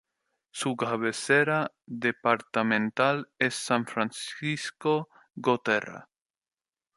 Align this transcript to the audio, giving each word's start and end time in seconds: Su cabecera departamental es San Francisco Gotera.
Su 0.49 0.75
cabecera 0.75 1.73
departamental 1.85 3.29
es 3.37 3.53
San 3.53 3.85
Francisco 3.85 5.09
Gotera. 5.35 6.09